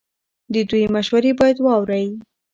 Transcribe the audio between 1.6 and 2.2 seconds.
واورئ.